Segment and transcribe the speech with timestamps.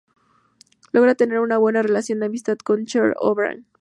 [0.93, 3.67] Logra tener una buena relación de amistad con Chloe O'Brian.